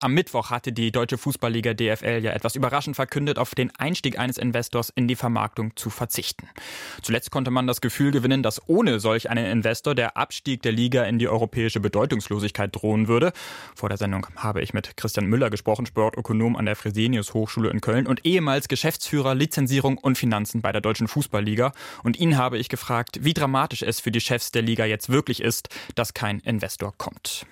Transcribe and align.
Am 0.00 0.12
Mittwoch 0.12 0.50
hatte 0.50 0.72
die 0.72 0.92
deutsche 0.92 1.16
Fußballliga 1.16 1.72
DFL 1.72 2.20
ja 2.22 2.32
etwas 2.32 2.54
überraschend 2.54 2.96
verkündet, 2.96 3.38
auf 3.38 3.54
den 3.54 3.74
Einstieg 3.76 4.18
eines 4.18 4.36
Investors 4.36 4.90
in 4.94 5.08
die 5.08 5.16
Vermarktung 5.16 5.74
zu 5.74 5.88
verzichten. 5.88 6.48
Zuletzt 7.00 7.30
konnte 7.30 7.50
man 7.50 7.66
das 7.66 7.80
Gefühl 7.80 8.10
gewinnen, 8.10 8.42
dass 8.42 8.60
ohne 8.68 9.00
solch 9.00 9.30
einen 9.30 9.46
Investor 9.46 9.94
der 9.94 10.18
Abstieg 10.18 10.60
der 10.60 10.72
Liga 10.72 11.04
in 11.04 11.18
die 11.18 11.28
europäische 11.28 11.80
Bedeutungslosigkeit 11.80 12.76
drohen 12.76 13.08
würde. 13.08 13.32
Vor 13.74 13.88
der 13.88 13.96
Sendung 13.96 14.26
habe 14.36 14.60
ich 14.60 14.74
mit 14.74 14.98
Christian 14.98 15.26
Müller 15.26 15.48
gesprochen, 15.48 15.86
Sportökonom 15.86 16.56
an 16.56 16.66
der 16.66 16.76
Fresenius 16.76 17.32
Hochschule 17.32 17.70
in 17.70 17.80
Köln 17.80 18.06
und 18.06 18.26
ehemals 18.26 18.68
Geschäftsführer 18.68 19.34
Lizenzierung 19.34 19.96
und 19.96 20.18
Finanzen 20.18 20.60
bei 20.60 20.72
der 20.72 20.82
deutschen 20.82 21.08
Fußballliga. 21.08 21.72
Und 22.02 22.18
ihn 22.18 22.36
habe 22.36 22.58
ich 22.58 22.68
gefragt, 22.68 23.20
wie 23.22 23.32
dramatisch 23.32 23.82
es 23.82 24.00
für 24.00 24.10
die 24.10 24.20
Chefs 24.20 24.50
der 24.50 24.62
Liga 24.62 24.84
jetzt 24.84 25.08
wirklich 25.08 25.40
ist, 25.40 25.70
dass 25.94 26.12
kein 26.12 26.40
Investor 26.40 26.92
kommt. 26.98 27.46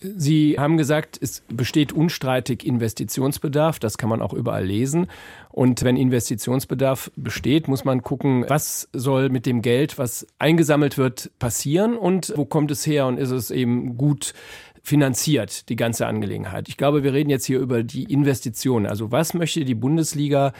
Sie 0.00 0.56
haben 0.58 0.76
gesagt, 0.76 1.18
es 1.20 1.42
besteht 1.48 1.92
unstreitig 1.92 2.64
Investitionsbedarf. 2.64 3.78
Das 3.78 3.98
kann 3.98 4.08
man 4.08 4.22
auch 4.22 4.32
überall 4.32 4.64
lesen. 4.64 5.06
Und 5.50 5.82
wenn 5.84 5.96
Investitionsbedarf 5.96 7.10
besteht, 7.16 7.68
muss 7.68 7.84
man 7.84 8.02
gucken, 8.02 8.44
was 8.48 8.88
soll 8.92 9.28
mit 9.28 9.46
dem 9.46 9.62
Geld, 9.62 9.98
was 9.98 10.26
eingesammelt 10.38 10.98
wird, 10.98 11.30
passieren 11.38 11.96
und 11.96 12.32
wo 12.36 12.44
kommt 12.44 12.70
es 12.70 12.86
her 12.86 13.06
und 13.06 13.18
ist 13.18 13.30
es 13.30 13.50
eben 13.50 13.96
gut 13.96 14.34
finanziert, 14.82 15.68
die 15.68 15.76
ganze 15.76 16.06
Angelegenheit. 16.06 16.68
Ich 16.68 16.76
glaube, 16.76 17.02
wir 17.02 17.12
reden 17.12 17.30
jetzt 17.30 17.44
hier 17.44 17.58
über 17.58 17.82
die 17.82 18.04
Investitionen. 18.04 18.86
Also 18.86 19.10
was 19.10 19.34
möchte 19.34 19.64
die 19.64 19.74
Bundesliga 19.74 20.52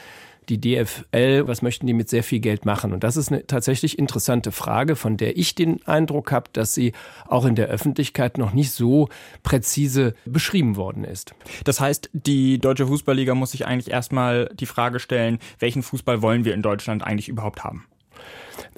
die 0.49 0.61
DFL, 0.61 1.47
was 1.47 1.63
möchten 1.63 1.87
die 1.87 1.93
mit 1.93 2.09
sehr 2.09 2.23
viel 2.23 2.41
Geld 2.41 2.65
machen? 2.65 2.93
Und 2.93 3.05
das 3.05 3.17
ist 3.17 3.31
eine 3.31 3.47
tatsächlich 3.47 3.99
interessante 3.99 4.53
Frage, 4.53 4.97
von 4.97 5.17
der 5.17 5.37
ich 5.37 5.55
den 5.55 5.87
Eindruck 5.87 6.33
habe, 6.33 6.51
dass 6.53 6.75
sie 6.75 6.93
auch 7.27 7.45
in 7.45 7.55
der 7.55 7.69
Öffentlichkeit 7.69 8.39
noch 8.39 8.53
nicht 8.53 8.73
so 8.73 9.09
präzise 9.43 10.15
beschrieben 10.25 10.77
worden 10.77 11.05
ist. 11.05 11.35
Das 11.65 11.81
heißt, 11.81 12.11
die 12.13 12.59
Deutsche 12.59 12.87
Fußballliga 12.87 13.35
muss 13.35 13.53
sich 13.53 13.67
eigentlich 13.67 13.91
erstmal 13.91 14.51
die 14.55 14.67
Frage 14.67 15.01
stellen, 15.01 15.39
welchen 15.59 15.83
Fußball 15.83 16.23
wollen 16.23 16.45
wir 16.45 16.55
in 16.55 16.63
Deutschland 16.63 17.03
eigentlich 17.03 17.29
überhaupt 17.29 17.65
haben? 17.65 17.87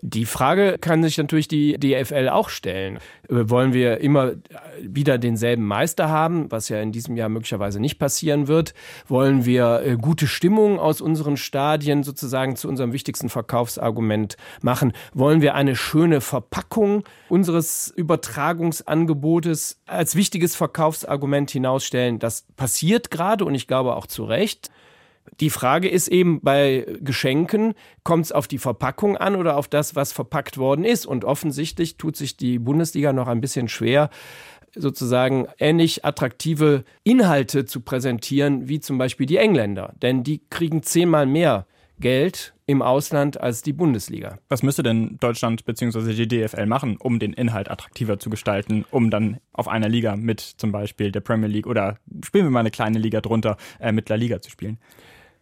Die 0.02 0.26
Frage 0.26 0.78
kann 0.78 1.02
sich 1.02 1.18
natürlich 1.18 1.48
die 1.48 1.78
DFL 1.78 2.28
auch 2.28 2.48
stellen. 2.48 2.98
Äh, 3.28 3.48
wollen 3.48 3.72
wir 3.72 4.00
immer 4.00 4.32
wieder 4.80 5.18
denselben 5.18 5.66
Meister 5.66 6.08
haben, 6.08 6.50
was 6.50 6.68
ja 6.68 6.80
in 6.80 6.92
diesem 6.92 7.16
Jahr 7.16 7.28
möglicherweise 7.28 7.80
nicht 7.80 7.98
passieren 7.98 8.46
wird? 8.48 8.74
Wollen 9.08 9.44
wir 9.44 9.82
äh, 9.84 9.96
gute 9.96 10.26
Stimmung 10.26 10.78
aus 10.78 11.00
unseren 11.00 11.36
Stadien 11.36 12.02
sozusagen 12.04 12.56
zu 12.56 12.68
unserem 12.68 12.92
wichtigsten 12.92 13.28
Verkaufsargument 13.28 14.36
machen? 14.62 14.92
Wollen 15.14 15.42
wir 15.42 15.54
eine 15.54 15.74
schöne 15.74 16.20
Verpackung 16.20 17.04
unseres 17.28 17.92
Übertragungsangebotes 17.94 19.80
als 19.86 20.14
wichtiges 20.14 20.54
Verkaufsargument 20.54 21.50
hinausstellen? 21.50 22.18
Das 22.18 22.46
passiert 22.56 23.10
gerade 23.10 23.44
und 23.44 23.54
ich 23.54 23.66
glaube 23.66 23.96
auch 23.96 24.06
zu 24.06 24.24
Recht. 24.24 24.70
Die 25.40 25.50
Frage 25.50 25.88
ist 25.88 26.08
eben 26.08 26.40
bei 26.40 26.84
Geschenken, 27.00 27.74
kommt 28.02 28.26
es 28.26 28.32
auf 28.32 28.48
die 28.48 28.58
Verpackung 28.58 29.16
an 29.16 29.36
oder 29.36 29.56
auf 29.56 29.68
das, 29.68 29.94
was 29.94 30.12
verpackt 30.12 30.58
worden 30.58 30.84
ist? 30.84 31.06
Und 31.06 31.24
offensichtlich 31.24 31.96
tut 31.96 32.16
sich 32.16 32.36
die 32.36 32.58
Bundesliga 32.58 33.12
noch 33.12 33.28
ein 33.28 33.40
bisschen 33.40 33.68
schwer, 33.68 34.10
sozusagen 34.74 35.46
ähnlich 35.58 36.04
attraktive 36.04 36.84
Inhalte 37.04 37.66
zu 37.66 37.80
präsentieren 37.80 38.68
wie 38.68 38.80
zum 38.80 38.98
Beispiel 38.98 39.26
die 39.26 39.36
Engländer. 39.36 39.94
Denn 40.02 40.24
die 40.24 40.42
kriegen 40.50 40.82
zehnmal 40.82 41.26
mehr 41.26 41.66
Geld 42.00 42.54
im 42.66 42.82
Ausland 42.82 43.40
als 43.40 43.62
die 43.62 43.72
Bundesliga. 43.72 44.38
Was 44.48 44.62
müsste 44.62 44.82
denn 44.82 45.16
Deutschland 45.20 45.64
bzw. 45.64 46.12
die 46.12 46.28
DFL 46.28 46.66
machen, 46.66 46.96
um 46.98 47.18
den 47.18 47.32
Inhalt 47.32 47.70
attraktiver 47.70 48.18
zu 48.18 48.30
gestalten, 48.30 48.84
um 48.90 49.10
dann 49.10 49.38
auf 49.52 49.68
einer 49.68 49.88
Liga 49.88 50.14
mit 50.16 50.40
zum 50.40 50.70
Beispiel 50.70 51.10
der 51.10 51.20
Premier 51.20 51.48
League 51.48 51.66
oder 51.66 51.98
spielen 52.24 52.44
wir 52.44 52.50
mal 52.50 52.60
eine 52.60 52.70
kleine 52.70 52.98
Liga 52.98 53.20
drunter 53.20 53.56
äh, 53.80 53.90
mit 53.92 54.08
La 54.08 54.16
Liga 54.16 54.40
zu 54.40 54.50
spielen? 54.50 54.78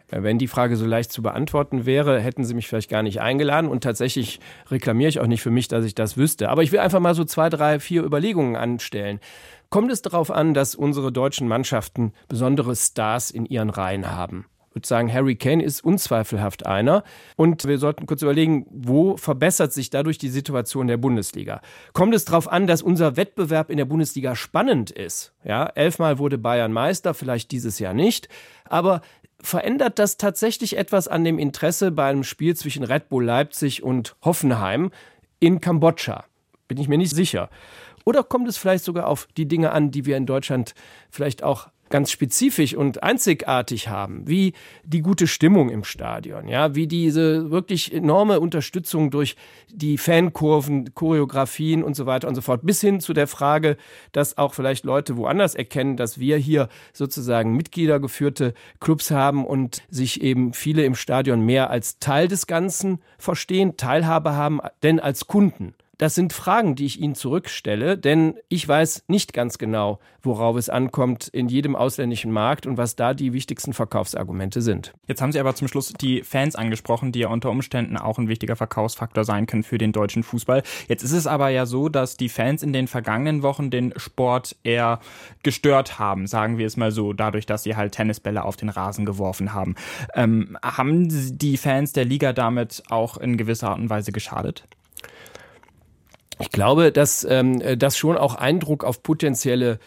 Äh, 0.09 0.23
wenn 0.23 0.39
die 0.39 0.49
Frage 0.49 0.77
so 0.77 0.87
leicht 0.87 1.13
zu 1.13 1.23
beantworten 1.23 1.87
wäre, 1.87 2.21
hätten 2.21 2.45
Sie 2.45 2.55
mich 2.55 2.69
vielleicht 2.69 2.91
gar 2.91 3.03
nicht 3.03 3.21
eingeladen. 3.21 3.69
Und 3.69 3.83
tatsächlich 3.83 4.41
reklamiere 4.71 5.09
ich 5.09 5.21
auch 5.21 5.27
nicht 5.27 5.43
für 5.43 5.51
mich, 5.51 5.69
dass 5.69 5.85
ich 5.85 5.95
das 5.95 6.17
wüsste. 6.17 6.49
Aber 6.49 6.63
ich 6.63 6.73
will 6.73 6.81
einfach 6.81 7.01
mal 7.01 7.15
so 7.15 7.25
zwei, 7.25 7.49
drei, 7.49 7.81
vier 7.81 8.05
Überlegungen 8.05 8.57
anstellen. 8.57 9.21
Kommt 9.69 9.91
es 9.91 10.03
darauf 10.03 10.31
an, 10.31 10.55
dass 10.55 10.75
unsere 10.75 11.11
deutschen 11.13 11.49
Mannschaften 11.49 12.13
besondere 12.29 12.77
Stars 12.77 13.31
in 13.31 13.47
ihren 13.47 13.71
Reihen 13.71 14.11
haben? 14.11 14.47
Ich 14.71 14.81
würde 14.81 14.89
sagen, 14.89 15.13
Harry 15.13 15.37
Kane 15.37 15.65
ist 15.65 15.83
unzweifelhaft 15.83 16.67
einer. 16.67 17.03
Und 17.35 17.65
wir 17.65 17.79
sollten 17.79 18.05
kurz 18.05 18.21
überlegen, 18.21 18.67
wo 18.71 19.17
verbessert 19.17 19.73
sich 19.73 19.89
dadurch 19.89 20.19
die 20.19 20.29
Situation 20.29 20.87
der 20.87 20.99
Bundesliga? 20.99 21.63
Kommt 21.95 22.15
es 22.15 22.27
darauf 22.27 22.47
an, 22.47 22.67
dass 22.67 22.83
unser 22.83 23.17
Wettbewerb 23.17 23.71
in 23.71 23.79
der 23.79 23.87
Bundesliga 23.87 24.37
spannend 24.37 24.91
ist? 24.91 25.33
Ja, 25.45 25.65
elfmal 25.65 26.19
wurde 26.19 26.37
Bayern 26.37 26.75
Meister, 26.75 27.15
vielleicht 27.15 27.53
dieses 27.53 27.79
Jahr 27.79 27.95
nicht. 27.95 28.29
Aber 28.69 29.01
verändert 29.41 29.99
das 29.99 30.17
tatsächlich 30.17 30.77
etwas 30.77 31.09
an 31.09 31.25
dem 31.25 31.39
Interesse 31.39 31.91
bei 31.91 32.09
einem 32.09 32.25
Spiel 32.25 32.57
zwischen 32.57 32.85
Red 32.85 33.09
Bull 33.09 33.25
Leipzig 33.25 33.83
und 33.83 34.17
Hoffenheim 34.25 34.91
in 35.41 35.61
Kambodscha? 35.61 36.25
Bin 36.69 36.79
ich 36.79 36.89
mir 36.89 36.99
nicht 36.99 37.15
sicher. 37.15 37.49
Oder 38.05 38.23
kommt 38.23 38.49
es 38.49 38.57
vielleicht 38.57 38.85
sogar 38.85 39.09
auf 39.09 39.29
die 39.37 39.49
Dinge 39.49 39.73
an, 39.73 39.91
die 39.91 40.07
wir 40.07 40.17
in 40.17 40.27
Deutschland 40.27 40.75
vielleicht 41.11 41.43
auch 41.43 41.69
ganz 41.89 42.11
spezifisch 42.11 42.75
und 42.75 43.03
einzigartig 43.03 43.89
haben, 43.89 44.27
wie 44.27 44.53
die 44.85 45.01
gute 45.01 45.27
Stimmung 45.27 45.71
im 45.71 45.85
Stadion, 45.85 46.49
ja, 46.49 46.75
wie 46.75 46.87
diese 46.87 47.51
wirklich 47.51 47.93
enorme 47.93 48.41
Unterstützung 48.41 49.11
durch 49.11 49.37
die 49.69 49.99
Fankurven, 49.99 50.95
Choreografien 50.95 51.83
und 51.83 51.95
so 51.95 52.07
weiter 52.07 52.29
und 52.29 52.35
so 52.35 52.41
fort, 52.41 52.61
bis 52.65 52.81
hin 52.81 53.01
zu 53.01 53.13
der 53.13 53.27
Frage, 53.27 53.77
dass 54.13 54.39
auch 54.39 54.55
vielleicht 54.55 54.85
Leute 54.85 55.17
woanders 55.17 55.55
erkennen, 55.55 55.97
dass 55.97 56.19
wir 56.19 56.37
hier 56.37 56.69
sozusagen 56.93 57.57
Mitgliedergeführte 57.57 58.55
Clubs 58.81 59.11
haben 59.11 59.45
und 59.45 59.83
sich 59.89 60.23
eben 60.23 60.53
viele 60.53 60.85
im 60.85 60.95
Stadion 60.95 61.41
mehr 61.41 61.71
als 61.71 61.99
Teil 61.99 62.29
des 62.29 62.47
Ganzen 62.47 63.01
verstehen, 63.19 63.77
Teilhabe 63.77 64.33
haben, 64.33 64.61
denn 64.83 65.01
als 65.01 65.27
Kunden. 65.27 65.75
Das 65.99 66.15
sind 66.15 66.35
Fragen, 66.35 66.75
die 66.75 66.85
ich 66.85 67.01
Ihnen 67.01 67.15
zurückstelle, 67.15 67.97
denn 67.97 68.35
ich 68.51 68.69
weiß 68.69 69.05
nicht 69.09 69.33
ganz 69.33 69.57
genau, 69.57 69.99
worauf 70.21 70.57
es 70.57 70.69
ankommt 70.69 71.29
in 71.29 71.49
jedem 71.49 71.75
ausländischen 71.75 72.33
Markt 72.33 72.67
und 72.67 72.77
was 72.77 72.97
da 72.97 73.15
die 73.15 73.33
wichtigsten 73.33 73.73
Verkaufsargumente 73.73 74.61
sind. 74.61 74.93
Jetzt 75.09 75.23
haben 75.23 75.33
Sie 75.33 75.41
aber 75.41 75.55
zum 75.55 75.69
Schluss 75.69 75.95
die 75.95 76.23
Fans 76.23 76.55
angesprochen, 76.55 77.13
die 77.13 77.21
ja 77.21 77.29
unter 77.29 77.51
Umständen 77.51 77.97
auch 77.97 78.19
ein 78.19 78.29
wichtiger 78.29 78.57
Verkaufsfaktor 78.57 79.25
sein 79.25 79.47
können 79.47 79.63
für 79.63 79.79
den 79.79 79.93
deutschen 79.93 80.23
Fußball. 80.23 80.63
Jetzt 80.87 81.03
ist 81.03 81.13
es 81.13 81.27
aber 81.27 81.49
ja 81.49 81.65
so, 81.65 81.89
dass 81.89 82.19
die 82.19 82.29
Fans 82.29 82.63
in 82.63 82.75
den 82.75 82.89
vergangenen 82.89 83.43
Wochen 83.43 83.71
den 83.71 83.95
Sport 83.97 84.55
eher 84.65 85.01
gestört 85.43 85.99
haben, 85.99 86.27
sagen 86.27 86.59
wir 86.59 86.67
es 86.67 86.77
mal 86.77 86.91
so, 86.91 87.15
dadurch, 87.15 87.47
dass 87.47 87.63
sie 87.63 87.75
halt 87.75 87.95
Tennisbälle 87.95 88.45
auf 88.45 88.57
den 88.57 88.69
Rasen 88.69 89.07
geworfen 89.07 89.55
haben. 89.55 89.77
Ähm, 90.15 90.59
haben 90.63 91.09
die 91.39 91.57
Fans 91.57 91.95
der 91.95 92.05
Liga 92.05 92.35
damit 92.35 92.83
auch 92.91 93.17
in 93.17 93.39
gewisser 93.39 93.71
Art 93.71 93.79
und 93.79 93.89
Weise 93.89 94.13
geschadet? 94.13 94.65
Ich 96.39 96.51
glaube, 96.51 96.93
dass 96.93 97.25
ähm, 97.25 97.79
das 97.79 97.97
schon 97.97 98.19
auch 98.19 98.35
Eindruck 98.35 98.85
auf 98.85 99.03
potenzielle 99.03 99.79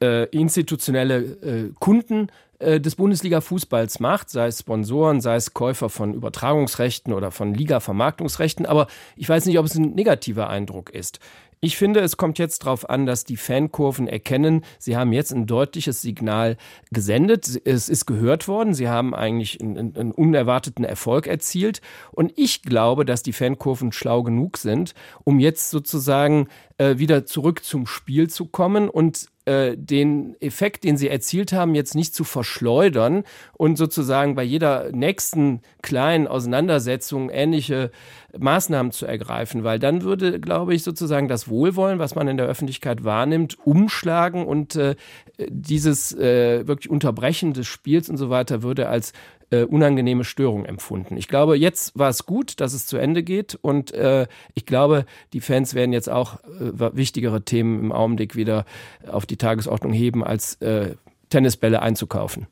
äh, 0.00 0.24
institutionelle 0.26 1.16
äh, 1.16 1.72
Kunden 1.78 2.28
äh, 2.58 2.80
des 2.80 2.96
Bundesliga-Fußballs 2.96 4.00
macht, 4.00 4.30
sei 4.30 4.46
es 4.46 4.60
Sponsoren, 4.60 5.20
sei 5.20 5.36
es 5.36 5.52
Käufer 5.52 5.88
von 5.88 6.14
Übertragungsrechten 6.14 7.12
oder 7.12 7.30
von 7.30 7.54
Liga-Vermarktungsrechten. 7.54 8.66
Aber 8.66 8.86
ich 9.16 9.28
weiß 9.28 9.46
nicht, 9.46 9.58
ob 9.58 9.66
es 9.66 9.74
ein 9.74 9.94
negativer 9.94 10.48
Eindruck 10.48 10.90
ist. 10.90 11.20
Ich 11.60 11.76
finde, 11.76 12.00
es 12.00 12.16
kommt 12.16 12.38
jetzt 12.38 12.64
darauf 12.64 12.88
an, 12.90 13.06
dass 13.06 13.24
die 13.24 13.38
Fankurven 13.38 14.08
erkennen, 14.08 14.62
sie 14.78 14.96
haben 14.96 15.12
jetzt 15.12 15.32
ein 15.32 15.46
deutliches 15.46 16.02
Signal 16.02 16.58
gesendet. 16.92 17.60
Es 17.64 17.88
ist 17.88 18.06
gehört 18.06 18.46
worden. 18.46 18.74
Sie 18.74 18.88
haben 18.88 19.14
eigentlich 19.14 19.60
einen, 19.60 19.96
einen 19.96 20.12
unerwarteten 20.12 20.84
Erfolg 20.84 21.26
erzielt. 21.26 21.80
Und 22.12 22.32
ich 22.36 22.62
glaube, 22.62 23.04
dass 23.04 23.22
die 23.22 23.32
Fankurven 23.32 23.90
schlau 23.92 24.22
genug 24.22 24.58
sind, 24.58 24.94
um 25.24 25.40
jetzt 25.40 25.70
sozusagen 25.70 26.48
äh, 26.76 26.98
wieder 26.98 27.24
zurück 27.24 27.64
zum 27.64 27.86
Spiel 27.86 28.28
zu 28.28 28.46
kommen 28.46 28.88
und 28.90 29.28
äh, 29.46 29.76
den 29.76 30.34
Effekt, 30.40 30.82
den 30.82 30.96
sie 30.96 31.08
erzielt 31.08 31.52
haben, 31.52 31.74
jetzt 31.74 31.94
nicht 31.94 32.14
zu 32.14 32.24
verschleudern 32.24 33.22
und 33.52 33.76
sozusagen 33.78 34.34
bei 34.34 34.42
jeder 34.42 34.90
nächsten 34.90 35.60
kleinen 35.82 36.26
Auseinandersetzung 36.26 37.30
ähnliche 37.30 37.92
Maßnahmen 38.36 38.90
zu 38.92 39.06
ergreifen, 39.06 39.62
weil 39.62 39.78
dann 39.78 40.02
würde, 40.02 40.40
glaube 40.40 40.74
ich, 40.74 40.82
sozusagen 40.82 41.28
das 41.28 41.48
Wohlwollen, 41.48 42.00
was 42.00 42.16
man 42.16 42.26
in 42.26 42.36
der 42.36 42.46
Öffentlichkeit 42.46 43.04
wahrnimmt, 43.04 43.56
umschlagen 43.64 44.44
und 44.44 44.74
äh, 44.74 44.96
dieses 45.38 46.12
äh, 46.12 46.66
wirklich 46.66 46.90
Unterbrechen 46.90 47.52
des 47.52 47.68
Spiels 47.68 48.10
und 48.10 48.16
so 48.16 48.30
weiter 48.30 48.62
würde 48.62 48.88
als 48.88 49.12
äh, 49.50 49.64
unangenehme 49.64 50.24
Störung 50.24 50.64
empfunden. 50.64 51.16
Ich 51.16 51.28
glaube, 51.28 51.56
jetzt 51.56 51.98
war 51.98 52.08
es 52.08 52.26
gut, 52.26 52.60
dass 52.60 52.72
es 52.72 52.86
zu 52.86 52.96
Ende 52.96 53.22
geht 53.22 53.58
und 53.60 53.92
äh, 53.92 54.26
ich 54.54 54.66
glaube, 54.66 55.06
die 55.32 55.40
Fans 55.40 55.74
werden 55.74 55.92
jetzt 55.92 56.08
auch 56.08 56.40
äh, 56.44 56.96
wichtigere 56.96 57.42
Themen 57.42 57.80
im 57.80 57.92
Augenblick 57.92 58.36
wieder 58.36 58.64
auf 59.06 59.26
die 59.26 59.36
Tagesordnung 59.36 59.92
heben, 59.92 60.24
als 60.24 60.54
äh, 60.56 60.94
Tennisbälle 61.30 61.82
einzukaufen. 61.82 62.46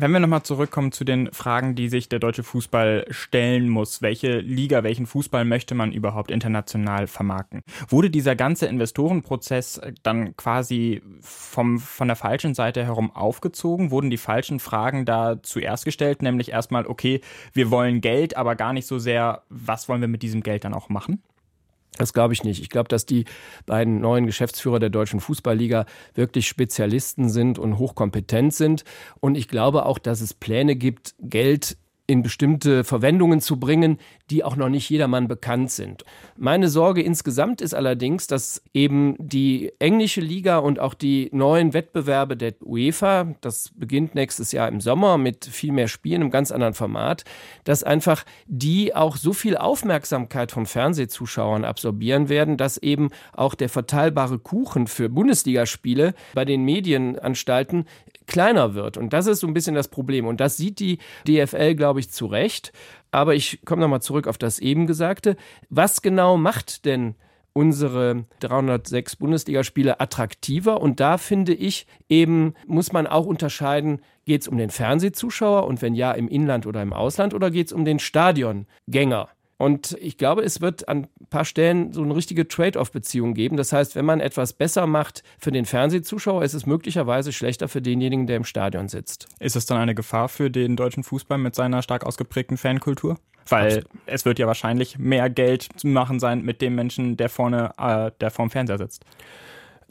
Wenn 0.00 0.12
wir 0.12 0.20
nochmal 0.20 0.42
zurückkommen 0.44 0.92
zu 0.92 1.04
den 1.04 1.30
Fragen, 1.30 1.74
die 1.74 1.90
sich 1.90 2.08
der 2.08 2.20
deutsche 2.20 2.42
Fußball 2.42 3.04
stellen 3.10 3.68
muss. 3.68 4.00
Welche 4.00 4.38
Liga, 4.38 4.82
welchen 4.82 5.04
Fußball 5.04 5.44
möchte 5.44 5.74
man 5.74 5.92
überhaupt 5.92 6.30
international 6.30 7.06
vermarkten? 7.06 7.62
Wurde 7.86 8.08
dieser 8.08 8.34
ganze 8.34 8.64
Investorenprozess 8.64 9.78
dann 10.02 10.34
quasi 10.38 11.02
vom, 11.20 11.78
von 11.78 12.08
der 12.08 12.16
falschen 12.16 12.54
Seite 12.54 12.82
herum 12.82 13.14
aufgezogen? 13.14 13.90
Wurden 13.90 14.08
die 14.08 14.16
falschen 14.16 14.58
Fragen 14.58 15.04
da 15.04 15.42
zuerst 15.42 15.84
gestellt? 15.84 16.22
Nämlich 16.22 16.50
erstmal, 16.50 16.86
okay, 16.86 17.20
wir 17.52 17.70
wollen 17.70 18.00
Geld, 18.00 18.38
aber 18.38 18.56
gar 18.56 18.72
nicht 18.72 18.86
so 18.86 18.98
sehr, 18.98 19.42
was 19.50 19.86
wollen 19.90 20.00
wir 20.00 20.08
mit 20.08 20.22
diesem 20.22 20.42
Geld 20.42 20.64
dann 20.64 20.72
auch 20.72 20.88
machen? 20.88 21.22
Das 21.96 22.12
glaube 22.12 22.32
ich 22.32 22.44
nicht. 22.44 22.62
Ich 22.62 22.70
glaube, 22.70 22.88
dass 22.88 23.04
die 23.04 23.24
beiden 23.66 24.00
neuen 24.00 24.26
Geschäftsführer 24.26 24.78
der 24.78 24.90
deutschen 24.90 25.20
Fußballliga 25.20 25.86
wirklich 26.14 26.48
Spezialisten 26.48 27.28
sind 27.28 27.58
und 27.58 27.78
hochkompetent 27.78 28.54
sind. 28.54 28.84
Und 29.20 29.36
ich 29.36 29.48
glaube 29.48 29.84
auch, 29.86 29.98
dass 29.98 30.20
es 30.20 30.32
Pläne 30.32 30.76
gibt, 30.76 31.14
Geld 31.20 31.76
in 32.10 32.22
bestimmte 32.22 32.82
Verwendungen 32.82 33.40
zu 33.40 33.60
bringen, 33.60 33.98
die 34.30 34.42
auch 34.42 34.56
noch 34.56 34.68
nicht 34.68 34.90
jedermann 34.90 35.28
bekannt 35.28 35.70
sind. 35.70 36.04
Meine 36.36 36.68
Sorge 36.68 37.02
insgesamt 37.02 37.60
ist 37.60 37.72
allerdings, 37.72 38.26
dass 38.26 38.64
eben 38.74 39.14
die 39.18 39.72
englische 39.78 40.20
Liga 40.20 40.58
und 40.58 40.80
auch 40.80 40.94
die 40.94 41.30
neuen 41.32 41.72
Wettbewerbe 41.72 42.36
der 42.36 42.54
UEFA, 42.62 43.36
das 43.42 43.70
beginnt 43.76 44.16
nächstes 44.16 44.50
Jahr 44.50 44.68
im 44.68 44.80
Sommer 44.80 45.18
mit 45.18 45.44
viel 45.44 45.70
mehr 45.70 45.86
Spielen 45.86 46.22
im 46.22 46.30
ganz 46.32 46.50
anderen 46.50 46.74
Format, 46.74 47.22
dass 47.62 47.84
einfach 47.84 48.24
die 48.48 48.92
auch 48.92 49.16
so 49.16 49.32
viel 49.32 49.56
Aufmerksamkeit 49.56 50.50
von 50.50 50.66
Fernsehzuschauern 50.66 51.64
absorbieren 51.64 52.28
werden, 52.28 52.56
dass 52.56 52.76
eben 52.76 53.10
auch 53.32 53.54
der 53.54 53.68
verteilbare 53.68 54.40
Kuchen 54.40 54.88
für 54.88 55.08
Bundesligaspiele 55.08 56.14
bei 56.34 56.44
den 56.44 56.64
Medienanstalten 56.64 57.84
kleiner 58.30 58.74
wird. 58.74 58.96
Und 58.96 59.12
das 59.12 59.26
ist 59.26 59.40
so 59.40 59.46
ein 59.46 59.54
bisschen 59.54 59.74
das 59.74 59.88
Problem. 59.88 60.26
Und 60.26 60.40
das 60.40 60.56
sieht 60.56 60.78
die 60.78 60.98
DFL, 61.26 61.74
glaube 61.74 61.99
ich, 61.99 61.99
zu 62.08 62.26
Recht. 62.26 62.72
Aber 63.10 63.34
ich 63.34 63.60
komme 63.64 63.82
nochmal 63.82 64.00
zurück 64.00 64.28
auf 64.28 64.38
das 64.38 64.60
eben 64.60 64.86
Gesagte. 64.86 65.36
Was 65.68 66.00
genau 66.00 66.36
macht 66.36 66.84
denn 66.84 67.16
unsere 67.52 68.24
306 68.40 69.16
Bundesligaspiele 69.16 70.00
attraktiver. 70.00 70.80
Und 70.80 71.00
da 71.00 71.18
finde 71.18 71.52
ich 71.52 71.86
eben, 72.08 72.54
muss 72.66 72.92
man 72.92 73.06
auch 73.06 73.26
unterscheiden, 73.26 74.00
geht 74.24 74.42
es 74.42 74.48
um 74.48 74.56
den 74.56 74.70
Fernsehzuschauer 74.70 75.66
und 75.66 75.82
wenn 75.82 75.94
ja, 75.94 76.12
im 76.12 76.28
Inland 76.28 76.66
oder 76.66 76.82
im 76.82 76.92
Ausland 76.92 77.34
oder 77.34 77.50
geht 77.50 77.66
es 77.66 77.72
um 77.72 77.84
den 77.84 77.98
Stadiongänger? 77.98 79.28
Und 79.60 79.94
ich 80.00 80.16
glaube, 80.16 80.40
es 80.40 80.62
wird 80.62 80.88
an 80.88 81.06
ein 81.20 81.26
paar 81.28 81.44
Stellen 81.44 81.92
so 81.92 82.02
eine 82.02 82.16
richtige 82.16 82.48
Trade-off-Beziehung 82.48 83.34
geben. 83.34 83.58
Das 83.58 83.74
heißt, 83.74 83.94
wenn 83.94 84.06
man 84.06 84.18
etwas 84.18 84.54
besser 84.54 84.86
macht 84.86 85.22
für 85.38 85.52
den 85.52 85.66
Fernsehzuschauer, 85.66 86.42
ist 86.44 86.54
es 86.54 86.64
möglicherweise 86.64 87.30
schlechter 87.30 87.68
für 87.68 87.82
denjenigen, 87.82 88.26
der 88.26 88.38
im 88.38 88.44
Stadion 88.44 88.88
sitzt. 88.88 89.28
Ist 89.38 89.56
es 89.56 89.66
dann 89.66 89.76
eine 89.76 89.94
Gefahr 89.94 90.30
für 90.30 90.50
den 90.50 90.76
deutschen 90.76 91.02
Fußball 91.02 91.36
mit 91.36 91.54
seiner 91.54 91.82
stark 91.82 92.06
ausgeprägten 92.06 92.56
Fankultur? 92.56 93.18
Weil 93.50 93.66
Absolut. 93.66 93.86
es 94.06 94.24
wird 94.24 94.38
ja 94.38 94.46
wahrscheinlich 94.46 94.98
mehr 94.98 95.28
Geld 95.28 95.68
zu 95.76 95.88
machen 95.88 96.20
sein 96.20 96.42
mit 96.42 96.62
dem 96.62 96.74
Menschen, 96.74 97.18
der 97.18 97.28
vorne, 97.28 97.74
äh, 97.76 98.12
der 98.18 98.30
vorm 98.30 98.48
Fernseher 98.48 98.78
sitzt. 98.78 99.04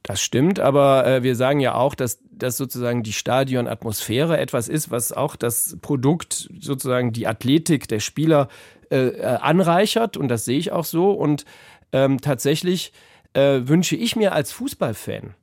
Das 0.02 0.20
stimmt, 0.20 0.60
aber 0.60 1.06
äh, 1.06 1.22
wir 1.22 1.36
sagen 1.36 1.60
ja 1.60 1.76
auch, 1.76 1.94
dass, 1.94 2.20
dass 2.32 2.58
sozusagen 2.58 3.04
die 3.04 3.14
Stadionatmosphäre 3.14 4.40
etwas 4.40 4.68
ist, 4.68 4.90
was 4.90 5.12
auch 5.12 5.36
das 5.36 5.78
Produkt, 5.82 6.50
sozusagen 6.60 7.12
die 7.12 7.28
Athletik 7.28 7.88
der 7.88 8.00
Spieler 8.00 8.48
äh, 8.90 9.24
anreichert 9.24 10.18
und 10.18 10.28
das 10.28 10.46
sehe 10.46 10.60
ich 10.60 10.72
auch 10.72 10.86
so. 10.86 11.12
Und 11.12 11.46
ähm, 11.92 12.22
tatsächlich 12.22 12.92
äh, 13.34 13.62
wünsche 13.64 13.96
ich 13.96 14.16
mir 14.16 14.34
als 14.34 14.52
Fußballfan, 14.52 15.36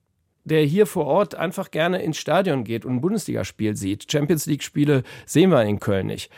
der 0.44 0.62
hier 0.62 0.86
vor 0.86 1.06
Ort 1.06 1.34
einfach 1.34 1.70
gerne 1.70 2.02
ins 2.02 2.18
Stadion 2.18 2.64
geht 2.64 2.84
und 2.84 2.96
ein 2.96 3.00
Bundesligaspiel 3.00 3.76
sieht, 3.76 4.10
Champions 4.10 4.46
League-Spiele 4.46 5.02
sehen 5.24 5.50
wir 5.50 5.62
in 5.64 5.80
Köln 5.80 6.06
nicht, 6.06 6.30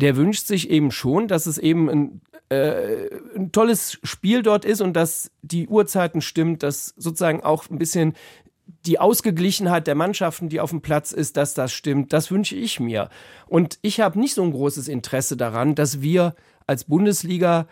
der 0.00 0.16
wünscht 0.16 0.46
sich 0.46 0.70
eben 0.70 0.90
schon, 0.90 1.28
dass 1.28 1.46
es 1.46 1.58
eben 1.58 1.90
ein, 1.90 2.20
äh, 2.50 3.08
ein 3.36 3.50
tolles 3.52 3.98
Spiel 4.02 4.42
dort 4.42 4.64
ist 4.64 4.80
und 4.80 4.94
dass 4.94 5.30
die 5.42 5.66
Uhrzeiten 5.66 6.20
stimmt, 6.20 6.62
dass 6.62 6.94
sozusagen 6.96 7.42
auch 7.42 7.68
ein 7.68 7.78
bisschen 7.78 8.14
die 8.86 8.98
Ausgeglichenheit 8.98 9.86
der 9.86 9.94
Mannschaften, 9.94 10.48
die 10.48 10.60
auf 10.60 10.70
dem 10.70 10.82
Platz 10.82 11.12
ist, 11.12 11.36
dass 11.36 11.54
das 11.54 11.72
stimmt, 11.72 12.12
das 12.12 12.30
wünsche 12.30 12.56
ich 12.56 12.80
mir. 12.80 13.08
Und 13.46 13.78
ich 13.82 14.00
habe 14.00 14.18
nicht 14.18 14.34
so 14.34 14.42
ein 14.42 14.52
großes 14.52 14.88
Interesse 14.88 15.36
daran, 15.36 15.74
dass 15.74 16.00
wir 16.00 16.34
als 16.66 16.84
Bundesliga 16.84 17.66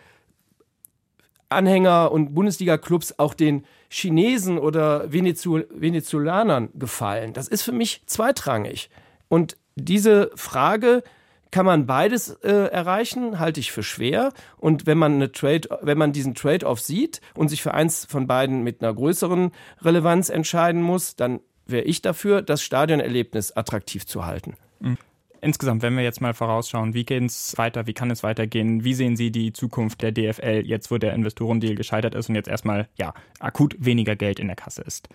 Anhänger 1.49 2.11
und 2.11 2.33
Bundesliga-Clubs 2.33 3.19
auch 3.19 3.33
den 3.33 3.65
Chinesen 3.89 4.57
oder 4.57 5.11
Venezolanern 5.13 6.69
gefallen. 6.73 7.31
Das 7.31 7.47
ist 7.47 7.61
für 7.61 7.71
mich 7.71 8.03
zweitrangig. 8.05 8.89
Und 9.29 9.55
diese 9.75 10.31
Frage 10.35 11.03
kann 11.51 11.65
man 11.65 11.85
beides 11.85 12.29
äh, 12.43 12.49
erreichen, 12.49 13.39
halte 13.39 13.59
ich 13.59 13.71
für 13.71 13.83
schwer. 13.83 14.33
Und 14.57 14.85
wenn 14.85 14.97
man 14.97 15.15
eine 15.15 15.31
Trade, 15.31 15.69
wenn 15.81 15.97
man 15.97 16.13
diesen 16.13 16.35
Trade-off 16.35 16.79
sieht 16.79 17.21
und 17.35 17.49
sich 17.49 17.61
für 17.61 17.73
eins 17.73 18.05
von 18.05 18.27
beiden 18.27 18.63
mit 18.63 18.81
einer 18.81 18.93
größeren 18.93 19.51
Relevanz 19.81 20.29
entscheiden 20.29 20.81
muss, 20.81 21.15
dann 21.15 21.39
wäre 21.65 21.83
ich 21.83 22.01
dafür, 22.01 22.41
das 22.41 22.61
Stadionerlebnis 22.61 23.51
attraktiv 23.51 24.05
zu 24.05 24.25
halten. 24.25 24.55
Mhm. 24.79 24.97
Insgesamt, 25.39 25.83
wenn 25.83 25.95
wir 25.95 26.03
jetzt 26.03 26.19
mal 26.19 26.33
vorausschauen, 26.33 26.93
wie 26.93 27.05
geht 27.05 27.23
es 27.23 27.57
weiter, 27.57 27.85
wie 27.85 27.93
kann 27.93 28.09
es 28.09 28.23
weitergehen, 28.23 28.83
wie 28.83 28.93
sehen 28.93 29.15
Sie 29.15 29.31
die 29.31 29.53
Zukunft 29.53 30.01
der 30.01 30.11
DFL 30.11 30.63
jetzt, 30.65 30.89
wo 30.89 30.97
der 30.97 31.13
Investorendeal 31.13 31.75
gescheitert 31.75 32.15
ist 32.15 32.29
und 32.29 32.35
jetzt 32.35 32.47
erstmal 32.47 32.87
ja 32.97 33.13
akut 33.39 33.75
weniger 33.77 34.15
Geld 34.15 34.39
in 34.39 34.47
der 34.47 34.55
Kasse 34.55 34.81
ist? 34.81 35.09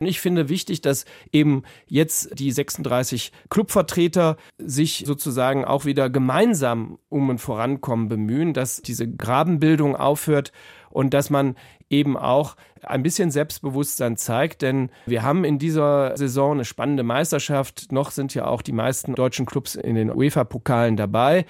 Ich 0.00 0.20
finde 0.20 0.48
wichtig, 0.48 0.80
dass 0.80 1.04
eben 1.32 1.62
jetzt 1.86 2.38
die 2.38 2.50
36 2.50 3.32
Clubvertreter 3.50 4.36
sich 4.58 5.04
sozusagen 5.06 5.64
auch 5.64 5.84
wieder 5.84 6.10
gemeinsam 6.10 6.98
um 7.08 7.30
ein 7.30 7.38
Vorankommen 7.38 8.08
bemühen, 8.08 8.52
dass 8.52 8.82
diese 8.82 9.08
Grabenbildung 9.08 9.96
aufhört 9.96 10.52
und 10.90 11.14
dass 11.14 11.30
man 11.30 11.56
eben 11.88 12.16
auch 12.16 12.56
ein 12.82 13.02
bisschen 13.02 13.30
Selbstbewusstsein 13.30 14.16
zeigt, 14.16 14.62
denn 14.62 14.90
wir 15.06 15.22
haben 15.22 15.44
in 15.44 15.58
dieser 15.58 16.16
Saison 16.16 16.52
eine 16.52 16.64
spannende 16.64 17.02
Meisterschaft. 17.02 17.92
Noch 17.92 18.10
sind 18.10 18.34
ja 18.34 18.46
auch 18.46 18.62
die 18.62 18.72
meisten 18.72 19.14
deutschen 19.14 19.46
Clubs 19.46 19.76
in 19.76 19.94
den 19.94 20.10
UEFA-Pokalen 20.10 20.96
dabei. 20.96 21.44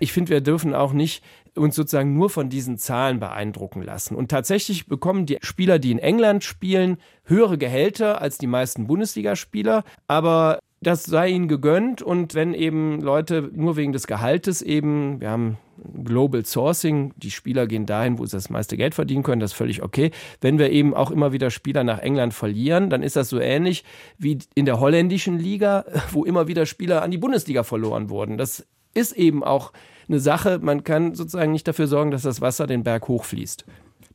Ich 0.00 0.12
finde, 0.12 0.30
wir 0.30 0.40
dürfen 0.40 0.74
auch 0.74 0.92
nicht 0.92 1.22
uns 1.54 1.74
sozusagen 1.74 2.14
nur 2.14 2.30
von 2.30 2.48
diesen 2.48 2.78
Zahlen 2.78 3.20
beeindrucken 3.20 3.82
lassen. 3.82 4.14
Und 4.14 4.30
tatsächlich 4.30 4.86
bekommen 4.86 5.26
die 5.26 5.38
Spieler, 5.42 5.78
die 5.78 5.90
in 5.90 5.98
England 5.98 6.44
spielen, 6.44 6.98
höhere 7.24 7.58
Gehälter 7.58 8.20
als 8.20 8.38
die 8.38 8.46
meisten 8.46 8.86
Bundesligaspieler. 8.86 9.84
Aber 10.06 10.58
das 10.80 11.04
sei 11.04 11.28
ihnen 11.28 11.48
gegönnt 11.48 12.02
und 12.02 12.34
wenn 12.34 12.54
eben 12.54 13.00
Leute 13.00 13.50
nur 13.54 13.76
wegen 13.76 13.92
des 13.92 14.06
Gehaltes 14.06 14.62
eben, 14.62 15.20
wir 15.20 15.30
haben 15.30 15.58
Global 16.04 16.44
Sourcing, 16.44 17.12
die 17.16 17.30
Spieler 17.30 17.66
gehen 17.66 17.86
dahin, 17.86 18.18
wo 18.18 18.26
sie 18.26 18.36
das 18.36 18.50
meiste 18.50 18.76
Geld 18.76 18.94
verdienen 18.94 19.22
können, 19.22 19.40
das 19.40 19.52
ist 19.52 19.56
völlig 19.56 19.82
okay. 19.82 20.10
Wenn 20.40 20.58
wir 20.58 20.70
eben 20.70 20.92
auch 20.94 21.10
immer 21.10 21.32
wieder 21.32 21.50
Spieler 21.50 21.84
nach 21.84 22.00
England 22.00 22.34
verlieren, 22.34 22.90
dann 22.90 23.02
ist 23.02 23.16
das 23.16 23.28
so 23.28 23.38
ähnlich 23.38 23.84
wie 24.18 24.38
in 24.54 24.64
der 24.64 24.80
holländischen 24.80 25.38
Liga, 25.38 25.84
wo 26.12 26.24
immer 26.24 26.48
wieder 26.48 26.66
Spieler 26.66 27.02
an 27.02 27.10
die 27.10 27.18
Bundesliga 27.18 27.62
verloren 27.62 28.10
wurden. 28.10 28.36
Das 28.36 28.66
ist 28.94 29.12
eben 29.12 29.42
auch 29.44 29.72
eine 30.08 30.20
Sache. 30.20 30.58
Man 30.60 30.84
kann 30.84 31.14
sozusagen 31.14 31.52
nicht 31.52 31.66
dafür 31.66 31.86
sorgen, 31.86 32.10
dass 32.10 32.22
das 32.22 32.40
Wasser 32.40 32.66
den 32.66 32.82
Berg 32.82 33.08
hochfließt. 33.08 33.64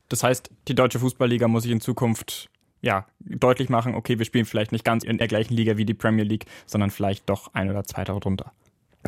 Das 0.08 0.22
heißt, 0.22 0.50
die 0.68 0.74
deutsche 0.74 0.98
Fußballliga 0.98 1.48
muss 1.48 1.64
sich 1.64 1.72
in 1.72 1.80
Zukunft 1.80 2.48
ja, 2.80 3.06
deutlich 3.20 3.68
machen, 3.68 3.94
okay, 3.94 4.18
wir 4.18 4.24
spielen 4.24 4.44
vielleicht 4.44 4.72
nicht 4.72 4.84
ganz 4.84 5.04
in 5.04 5.18
der 5.18 5.28
gleichen 5.28 5.54
Liga 5.54 5.76
wie 5.76 5.84
die 5.84 5.94
Premier 5.94 6.24
League, 6.24 6.46
sondern 6.66 6.90
vielleicht 6.90 7.28
doch 7.28 7.52
ein 7.54 7.70
oder 7.70 7.84
zwei 7.84 8.04
darunter. 8.04 8.52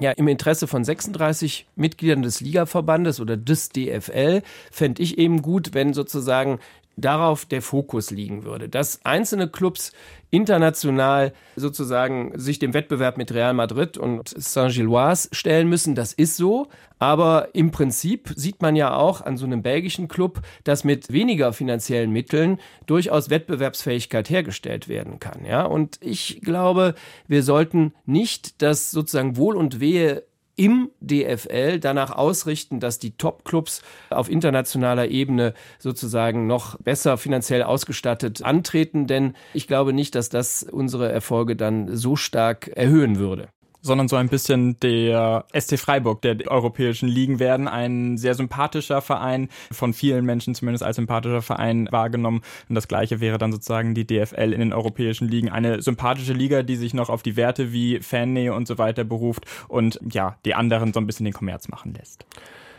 Ja, 0.01 0.13
im 0.13 0.29
Interesse 0.29 0.67
von 0.67 0.85
36 0.85 1.67
Mitgliedern 1.77 2.23
des 2.23 2.41
Ligaverbandes 2.41 3.21
oder 3.21 3.37
des 3.37 3.69
DFL 3.71 4.43
fände 4.71 5.03
ich 5.03 5.19
eben 5.19 5.43
gut, 5.43 5.75
wenn 5.75 5.93
sozusagen 5.93 6.59
darauf 7.01 7.45
der 7.45 7.63
Fokus 7.63 8.11
liegen 8.11 8.45
würde, 8.45 8.69
dass 8.69 9.05
einzelne 9.05 9.49
Clubs 9.49 9.93
international 10.31 11.33
sozusagen 11.57 12.39
sich 12.39 12.59
dem 12.59 12.73
Wettbewerb 12.73 13.19
mit 13.19 13.33
Real 13.35 13.53
Madrid 13.53 13.99
und 13.99 14.29
Saint-Gilloise 14.29 15.29
stellen 15.33 15.69
müssen. 15.69 15.95
Das 15.95 16.13
ist 16.13 16.37
so. 16.37 16.69
Aber 16.99 17.49
im 17.55 17.71
Prinzip 17.71 18.31
sieht 18.37 18.61
man 18.61 18.77
ja 18.77 18.95
auch 18.95 19.23
an 19.23 19.39
so 19.39 19.47
einem 19.47 19.63
belgischen 19.63 20.07
Club, 20.07 20.43
dass 20.65 20.85
mit 20.85 21.11
weniger 21.11 21.53
finanziellen 21.53 22.11
Mitteln 22.11 22.59
durchaus 22.87 23.31
Wettbewerbsfähigkeit 23.31 24.29
hergestellt 24.29 24.87
werden 24.87 25.19
kann. 25.19 25.45
Ja, 25.45 25.65
und 25.65 25.99
ich 26.03 26.43
glaube, 26.43 26.95
wir 27.27 27.43
sollten 27.43 27.95
nicht 28.05 28.61
das 28.63 28.91
sozusagen 28.91 29.37
Wohl 29.37 29.57
und 29.57 29.81
Wehe 29.81 30.25
im 30.61 30.91
DFL 31.01 31.81
danach 31.81 32.11
ausrichten, 32.11 32.81
dass 32.81 32.99
die 32.99 33.17
Top-Clubs 33.17 33.81
auf 34.11 34.31
internationaler 34.31 35.09
Ebene 35.09 35.55
sozusagen 35.79 36.47
noch 36.47 36.77
besser 36.77 37.17
finanziell 37.17 37.63
ausgestattet 37.63 38.43
antreten, 38.43 39.07
denn 39.07 39.33
ich 39.55 39.67
glaube 39.67 39.95
nicht, 39.95 40.15
dass 40.15 40.29
das 40.29 40.63
unsere 40.63 41.11
Erfolge 41.11 41.57
dann 41.57 41.97
so 41.97 42.15
stark 42.15 42.69
erhöhen 42.69 43.19
würde. 43.19 43.49
Sondern 43.83 44.09
so 44.09 44.17
ein 44.17 44.29
bisschen 44.29 44.79
der 44.81 45.45
SC 45.59 45.79
Freiburg 45.79 46.23
der 46.23 46.37
europäischen 46.49 47.09
Ligen 47.09 47.39
werden. 47.39 47.69
Ein 47.69 48.19
sehr 48.19 48.35
sympathischer 48.35 49.01
Verein, 49.03 49.49
von 49.71 49.93
vielen 49.93 50.25
Menschen 50.25 50.55
zumindest 50.55 50.85
als 50.85 50.97
sympathischer 50.97 51.43
Verein 51.43 51.89
wahrgenommen. 51.91 52.43
Und 52.69 52.75
das 52.75 52.89
gleiche 52.89 53.21
wäre 53.21 53.39
dann 53.39 53.53
sozusagen 53.53 53.95
die 53.95 54.07
DFL 54.07 54.53
in 54.53 54.61
den 54.61 54.73
europäischen 54.73 55.29
Ligen. 55.29 55.49
Eine 55.51 55.83
sympathische 55.83 56.33
Liga, 56.33 56.63
die 56.63 56.77
sich 56.77 56.95
noch 56.95 57.09
auf 57.09 57.23
die 57.23 57.37
Werte 57.37 57.73
wie 57.73 58.01
Fannähe 58.01 58.55
und 58.55 58.67
so 58.67 58.79
weiter 58.79 59.05
beruft 59.05 59.45
und 59.69 60.01
ja, 60.11 60.37
die 60.45 60.55
anderen 60.55 60.93
so 60.93 61.01
ein 61.01 61.07
bisschen 61.07 61.25
den 61.25 61.35
Kommerz 61.35 61.69
machen 61.69 61.95
lässt 61.95 62.27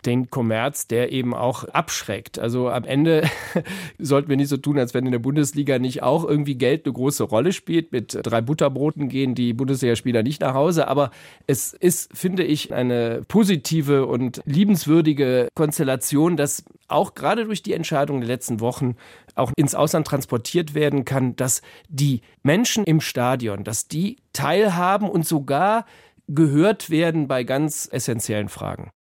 den 0.06 0.30
Kommerz, 0.30 0.88
der 0.88 1.12
eben 1.12 1.34
auch 1.34 1.64
abschreckt. 1.66 2.40
Also 2.40 2.70
am 2.70 2.84
Ende 2.84 3.30
sollten 4.00 4.30
wir 4.30 4.38
nicht 4.38 4.50
so 4.50 4.58
tun, 4.58 4.80
als 4.80 4.94
wenn 4.94 5.06
in 5.06 5.12
der 5.12 5.20
Bundesliga 5.20 5.80
nicht 5.80 6.04
auch 6.04 6.26
irgendwie 6.26 6.56
Geld 6.56 6.86
eine 6.86 6.94
große 6.94 7.24
Rolle 7.24 7.54
spielt. 7.54 7.92
Mit 7.92 8.18
drei 8.22 8.42
Butterbroten 8.42 9.10
gehen 9.10 9.36
die 9.36 9.54
Bundesligaspieler 9.54 10.24
nicht 10.24 10.42
nach 10.42 10.54
Hause. 10.54 10.88
Aber 10.88 11.12
es 11.48 11.74
ist, 11.74 12.16
finde 12.18 12.44
ich, 12.44 12.74
eine 12.74 13.22
positive 13.28 14.06
und 14.06 14.42
liebenswürdige 14.46 15.50
Konstellation, 15.56 16.38
dass 16.38 16.64
auch 16.88 17.14
gerade 17.14 17.46
durch 17.46 17.64
die 17.64 17.74
Entscheidung 17.74 18.22
der 18.22 18.28
letzten 18.28 18.60
Wochen 18.60 18.96
auch 19.36 19.52
ins 19.56 19.76
Ausland 19.76 20.08
transportiert 20.08 20.74
werden 20.74 21.06
kann, 21.06 21.36
dass 21.36 21.62
die 21.88 22.22
Menschen 22.44 22.84
im 22.84 23.02
Stadion, 23.02 23.64
dass 23.64 23.88
die 23.88 24.18
teilhaben 24.34 25.10
und 25.10 25.26
sogar 25.26 25.86
gehört 26.28 26.90
werden 26.90 27.28
bei 27.28 27.44
ganz 27.44 27.88
essentiellen 27.92 28.50
Fragen. 28.50 28.92